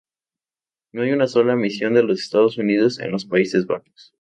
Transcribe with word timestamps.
No 0.93 1.03
hay 1.03 1.11
una 1.11 1.27
sola 1.27 1.55
misión 1.55 1.93
de 1.93 2.01
los 2.01 2.19
Estados 2.19 2.57
Unidos 2.57 2.99
en 2.99 3.11
los 3.11 3.25
Países 3.25 3.67
Bajos. 3.67 4.09